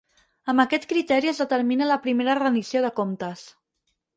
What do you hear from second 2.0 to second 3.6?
primera rendició de comptes.